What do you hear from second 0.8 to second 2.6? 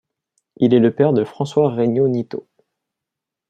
père de François-Régnault Nitot.